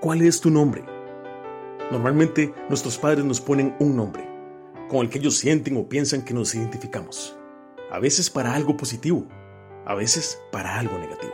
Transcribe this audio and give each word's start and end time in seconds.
¿Cuál 0.00 0.22
es 0.22 0.40
tu 0.40 0.48
nombre? 0.48 0.84
Normalmente 1.90 2.54
nuestros 2.68 2.96
padres 2.96 3.24
nos 3.24 3.40
ponen 3.40 3.74
un 3.80 3.96
nombre, 3.96 4.24
con 4.88 5.00
el 5.00 5.10
que 5.10 5.18
ellos 5.18 5.38
sienten 5.38 5.76
o 5.76 5.88
piensan 5.88 6.24
que 6.24 6.32
nos 6.32 6.54
identificamos. 6.54 7.36
A 7.90 7.98
veces 7.98 8.30
para 8.30 8.54
algo 8.54 8.76
positivo, 8.76 9.26
a 9.86 9.96
veces 9.96 10.40
para 10.52 10.78
algo 10.78 10.96
negativo. 10.98 11.32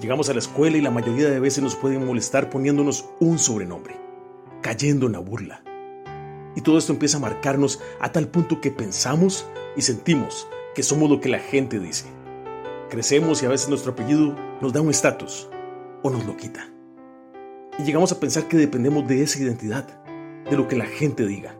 Llegamos 0.00 0.28
a 0.28 0.32
la 0.32 0.40
escuela 0.40 0.78
y 0.78 0.80
la 0.80 0.90
mayoría 0.90 1.30
de 1.30 1.38
veces 1.38 1.62
nos 1.62 1.76
pueden 1.76 2.04
molestar 2.04 2.50
poniéndonos 2.50 3.04
un 3.20 3.38
sobrenombre, 3.38 3.94
cayendo 4.62 5.06
en 5.06 5.12
la 5.12 5.20
burla. 5.20 5.62
Y 6.56 6.62
todo 6.62 6.76
esto 6.76 6.92
empieza 6.92 7.18
a 7.18 7.20
marcarnos 7.20 7.80
a 8.00 8.10
tal 8.10 8.26
punto 8.26 8.60
que 8.60 8.72
pensamos 8.72 9.46
y 9.76 9.82
sentimos 9.82 10.48
que 10.74 10.82
somos 10.82 11.08
lo 11.08 11.20
que 11.20 11.28
la 11.28 11.38
gente 11.38 11.78
dice. 11.78 12.06
Crecemos 12.88 13.44
y 13.44 13.46
a 13.46 13.50
veces 13.50 13.68
nuestro 13.68 13.92
apellido 13.92 14.34
nos 14.60 14.72
da 14.72 14.80
un 14.80 14.90
estatus 14.90 15.48
o 16.02 16.10
nos 16.10 16.26
lo 16.26 16.36
quita. 16.36 16.66
Llegamos 17.84 18.12
a 18.12 18.20
pensar 18.20 18.46
que 18.46 18.58
dependemos 18.58 19.08
de 19.08 19.22
esa 19.22 19.38
identidad, 19.40 19.86
de 20.48 20.56
lo 20.56 20.68
que 20.68 20.76
la 20.76 20.84
gente 20.84 21.26
diga. 21.26 21.56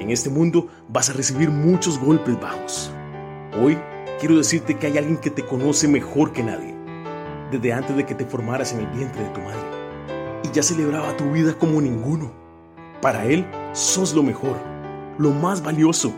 En 0.00 0.10
este 0.10 0.28
mundo 0.28 0.68
vas 0.88 1.10
a 1.10 1.12
recibir 1.12 1.48
muchos 1.48 1.98
golpes 1.98 2.38
bajos. 2.40 2.90
Hoy 3.58 3.78
quiero 4.18 4.36
decirte 4.36 4.76
que 4.76 4.88
hay 4.88 4.98
alguien 4.98 5.16
que 5.16 5.30
te 5.30 5.46
conoce 5.46 5.86
mejor 5.86 6.32
que 6.32 6.42
nadie, 6.42 6.74
desde 7.52 7.72
antes 7.72 7.96
de 7.96 8.04
que 8.04 8.16
te 8.16 8.26
formaras 8.26 8.72
en 8.72 8.80
el 8.80 8.86
vientre 8.88 9.22
de 9.22 9.30
tu 9.30 9.40
madre. 9.40 9.60
Y 10.42 10.50
ya 10.52 10.62
celebraba 10.62 11.16
tu 11.16 11.30
vida 11.30 11.54
como 11.54 11.80
ninguno. 11.80 12.32
Para 13.00 13.24
Él 13.26 13.46
sos 13.72 14.12
lo 14.12 14.24
mejor, 14.24 14.56
lo 15.18 15.30
más 15.30 15.62
valioso. 15.62 16.12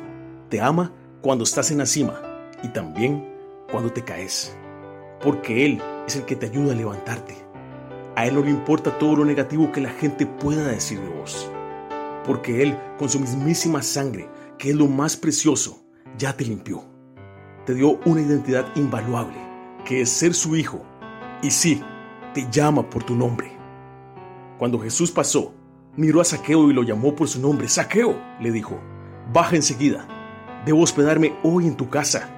Te 0.49 0.63
ama 0.63 0.93
cuando 1.21 1.45
estás 1.45 1.71
en 1.71 1.79
la 1.79 1.87
cima 1.87 2.21
y 2.63 2.69
también 2.69 3.29
cuando 3.71 3.93
te 3.93 4.03
caes. 4.03 4.57
Porque 5.23 5.67
Él 5.67 5.83
es 6.09 6.17
el 6.17 6.25
que 6.25 6.37
te 6.37 6.47
ayuda 6.47 6.73
a 6.73 6.77
levantarte. 6.77 7.52
A 8.15 8.27
Él 8.27 8.35
no 8.35 8.43
le 8.43 8.51
importa 8.51 8.99
todo 8.99 9.17
lo 9.17 9.25
negativo 9.25 9.73
que 9.73 9.81
la 9.81 9.89
gente 9.91 10.27
pueda 10.27 10.69
decir 10.69 11.01
de 11.01 11.09
vos. 11.09 11.51
Porque 12.27 12.63
Él, 12.63 12.79
con 12.99 13.09
su 13.09 13.19
mismísima 13.19 13.83
sangre, 13.83 14.29
que 14.59 14.71
es 14.71 14.77
lo 14.77 14.87
más 14.87 15.17
precioso, 15.17 15.83
ya 16.19 16.37
te 16.37 16.45
limpió. 16.45 16.85
Te 17.65 17.75
dio 17.75 17.99
una 18.05 18.21
identidad 18.21 18.67
invaluable, 18.77 19.39
que 19.87 20.03
es 20.03 20.11
ser 20.11 20.35
su 20.35 20.57
hijo. 20.57 20.83
Y 21.43 21.51
sí, 21.51 21.83
te 22.35 22.47
llama 22.51 22.89
por 22.89 23.03
tu 23.03 23.15
nombre. 23.15 23.57
Cuando 24.59 24.79
Jesús 24.79 25.11
pasó, 25.11 25.55
miró 25.97 26.21
a 26.21 26.25
Saqueo 26.25 26.71
y 26.71 26.75
lo 26.75 26.83
llamó 26.83 27.17
por 27.17 27.29
su 27.29 27.41
nombre. 27.41 27.67
Saqueo, 27.67 28.15
le 28.41 28.53
dijo, 28.53 28.79
baja 29.33 29.57
enseguida. 29.57 30.07
Debo 30.67 30.83
hospedarme 30.83 31.35
hoy 31.43 31.67
en 31.67 31.77
tu 31.77 31.89
casa. 31.89 32.29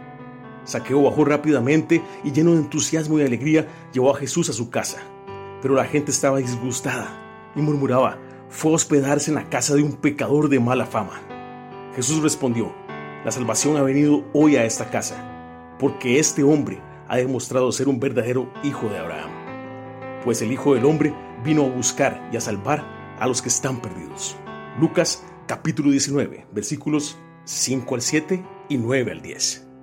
Saqueo 0.65 1.03
bajó 1.03 1.25
rápidamente 1.25 2.01
y 2.23 2.31
lleno 2.31 2.53
de 2.53 2.59
entusiasmo 2.59 3.19
y 3.19 3.23
alegría 3.23 3.67
llevó 3.93 4.15
a 4.15 4.19
Jesús 4.19 4.49
a 4.49 4.53
su 4.53 4.71
casa. 4.71 5.03
Pero 5.65 5.77
la 5.77 5.87
gente 5.87 6.11
estaba 6.11 6.41
disgustada 6.41 7.09
y 7.57 7.63
murmuraba, 7.63 8.19
fue 8.51 8.73
hospedarse 8.73 9.31
en 9.31 9.37
la 9.37 9.49
casa 9.49 9.75
de 9.75 9.83
un 9.83 9.95
pecador 9.95 10.51
de 10.51 10.61
mala 10.61 10.85
fama. 10.85 11.23
Jesús 11.97 12.23
respondió, 12.23 12.75
la 13.25 13.31
salvación 13.31 13.79
ha 13.79 13.83
venido 13.83 14.27
hoy 14.35 14.57
a 14.57 14.67
esta 14.67 14.91
casa, 14.91 15.17
porque 15.79 16.19
este 16.19 16.43
hombre 16.43 16.83
ha 17.09 17.17
demostrado 17.17 17.73
ser 17.73 17.89
un 17.89 17.99
verdadero 17.99 18.53
hijo 18.63 18.91
de 18.91 18.99
Abraham. 18.99 19.31
Pues 20.23 20.43
el 20.43 20.53
Hijo 20.53 20.75
del 20.75 20.85
Hombre 20.85 21.15
vino 21.43 21.65
a 21.65 21.71
buscar 21.71 22.29
y 22.31 22.37
a 22.37 22.43
salvar 22.43 22.85
a 23.19 23.27
los 23.27 23.41
que 23.41 23.49
están 23.49 23.81
perdidos. 23.81 24.37
Lucas 24.79 25.25
capítulo 25.47 25.91
19, 25.91 26.47
versículos 26.53 27.17
5 27.45 27.95
al 27.95 28.03
7 28.03 28.45
y 28.69 28.77
9 28.77 29.13
al 29.13 29.23
10. 29.23 29.74